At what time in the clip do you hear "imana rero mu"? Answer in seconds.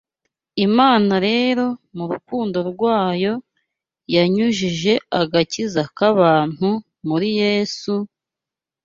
0.65-2.03